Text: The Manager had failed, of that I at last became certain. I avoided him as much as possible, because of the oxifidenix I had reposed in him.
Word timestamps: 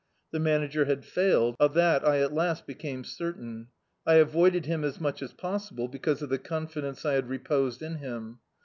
The 0.31 0.39
Manager 0.39 0.85
had 0.85 1.05
failed, 1.05 1.55
of 1.59 1.75
that 1.75 2.03
I 2.03 2.21
at 2.21 2.33
last 2.33 2.65
became 2.65 3.03
certain. 3.03 3.67
I 4.03 4.15
avoided 4.15 4.65
him 4.65 4.83
as 4.83 4.99
much 4.99 5.21
as 5.21 5.31
possible, 5.31 5.87
because 5.87 6.23
of 6.23 6.29
the 6.29 6.39
oxifidenix 6.39 7.05
I 7.05 7.13
had 7.13 7.29
reposed 7.29 7.83
in 7.83 7.97
him. 7.97 8.39